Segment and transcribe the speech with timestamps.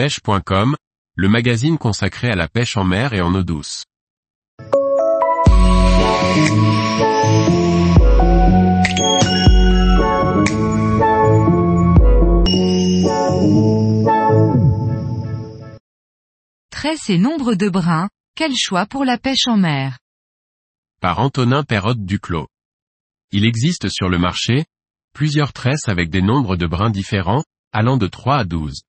[0.00, 0.76] pêche.com,
[1.14, 3.84] le magazine consacré à la pêche en mer et en eau douce.
[16.70, 19.98] Tresse et nombre de brins, quel choix pour la pêche en mer
[21.02, 22.48] Par Antonin Perrotte Duclos.
[23.32, 24.64] Il existe sur le marché,
[25.12, 28.80] plusieurs tresses avec des nombres de brins différents, allant de 3 à 12.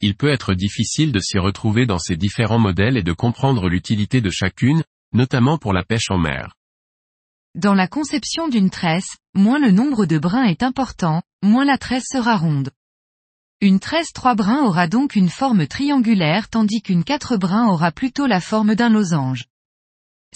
[0.00, 4.20] Il peut être difficile de s'y retrouver dans ces différents modèles et de comprendre l'utilité
[4.20, 4.82] de chacune,
[5.12, 6.54] notamment pour la pêche en mer.
[7.54, 12.06] Dans la conception d'une tresse, moins le nombre de brins est important, moins la tresse
[12.10, 12.70] sera ronde.
[13.60, 18.26] Une tresse 3 brins aura donc une forme triangulaire tandis qu'une 4 brins aura plutôt
[18.26, 19.44] la forme d'un losange.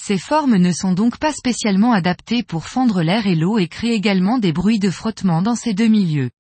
[0.00, 3.94] Ces formes ne sont donc pas spécialement adaptées pour fendre l'air et l'eau et créent
[3.94, 6.30] également des bruits de frottement dans ces deux milieux.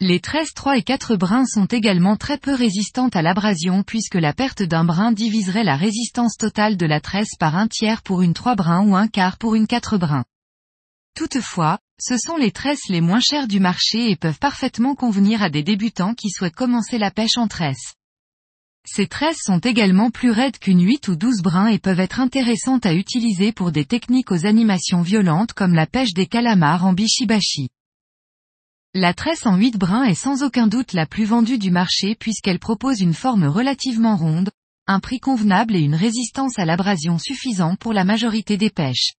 [0.00, 4.34] Les tresses 3 et 4 brins sont également très peu résistantes à l'abrasion puisque la
[4.34, 8.34] perte d'un brin diviserait la résistance totale de la tresse par un tiers pour une
[8.34, 10.26] 3 brins ou un quart pour une 4 brins.
[11.16, 15.48] Toutefois, ce sont les tresses les moins chères du marché et peuvent parfaitement convenir à
[15.48, 17.94] des débutants qui souhaitent commencer la pêche en tresse.
[18.86, 22.84] Ces tresses sont également plus raides qu'une 8 ou 12 brins et peuvent être intéressantes
[22.84, 27.70] à utiliser pour des techniques aux animations violentes comme la pêche des calamars en bishibashi.
[28.98, 32.58] La tresse en 8 brins est sans aucun doute la plus vendue du marché puisqu'elle
[32.58, 34.50] propose une forme relativement ronde,
[34.86, 39.12] un prix convenable et une résistance à l'abrasion suffisant pour la majorité des pêches.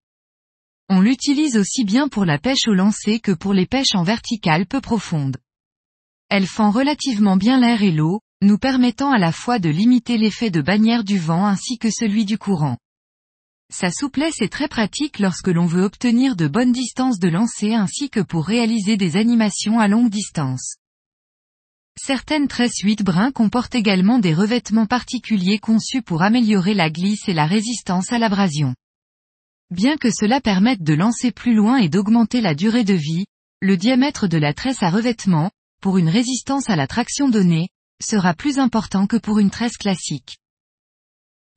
[0.89, 4.66] On l'utilise aussi bien pour la pêche au lancer que pour les pêches en verticale
[4.66, 5.38] peu profondes.
[6.30, 10.50] Elle fend relativement bien l'air et l'eau, nous permettant à la fois de limiter l'effet
[10.50, 12.78] de bannière du vent ainsi que celui du courant.
[13.70, 18.10] Sa souplesse est très pratique lorsque l'on veut obtenir de bonnes distances de lancer ainsi
[18.10, 20.78] que pour réaliser des animations à longue distance.
[22.00, 27.34] Certaines tresses 8 brins comportent également des revêtements particuliers conçus pour améliorer la glisse et
[27.34, 28.73] la résistance à l'abrasion.
[29.70, 33.26] Bien que cela permette de lancer plus loin et d'augmenter la durée de vie,
[33.61, 35.52] le diamètre de la tresse à revêtement,
[35.82, 37.67] pour une résistance à la traction donnée,
[38.02, 40.38] sera plus important que pour une tresse classique.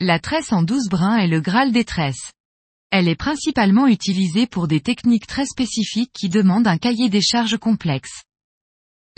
[0.03, 2.33] La tresse en 12 brins est le Graal des tresses.
[2.91, 7.59] Elle est principalement utilisée pour des techniques très spécifiques qui demandent un cahier des charges
[7.59, 8.23] complexe.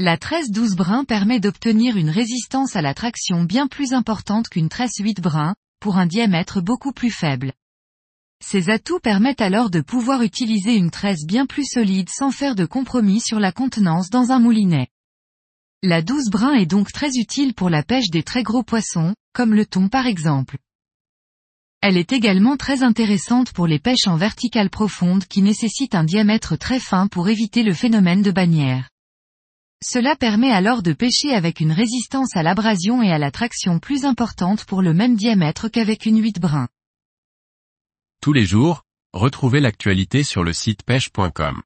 [0.00, 4.68] La tresse 12 brins permet d'obtenir une résistance à la traction bien plus importante qu'une
[4.68, 7.52] tresse 8 brins, pour un diamètre beaucoup plus faible.
[8.44, 12.64] Ces atouts permettent alors de pouvoir utiliser une tresse bien plus solide sans faire de
[12.64, 14.88] compromis sur la contenance dans un moulinet.
[15.84, 19.54] La 12 brins est donc très utile pour la pêche des très gros poissons, comme
[19.54, 20.58] le thon par exemple.
[21.82, 26.56] Elle est également très intéressante pour les pêches en verticale profonde qui nécessitent un diamètre
[26.56, 28.88] très fin pour éviter le phénomène de bannière.
[29.84, 34.04] Cela permet alors de pêcher avec une résistance à l'abrasion et à la traction plus
[34.04, 36.68] importante pour le même diamètre qu'avec une 8 brins.
[38.20, 41.62] Tous les jours, retrouvez l'actualité sur le site pêche.com.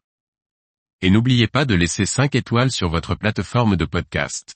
[1.02, 4.54] Et n'oubliez pas de laisser 5 étoiles sur votre plateforme de podcast.